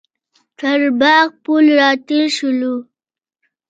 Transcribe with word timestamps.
تر 0.59 0.79
باغ 1.01 1.27
پل 1.43 1.65
راتېر 1.79 2.25
شولو. 2.37 2.75